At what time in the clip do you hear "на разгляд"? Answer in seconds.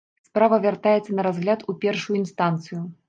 1.19-1.67